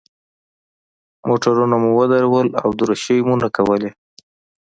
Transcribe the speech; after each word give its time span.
موټرونه 1.27 1.75
مو 1.83 1.89
ودرول 1.99 2.47
او 2.61 2.69
دریشۍ 2.79 3.19
مو 3.27 3.35
نه 3.41 3.49
کولې. 3.55 3.89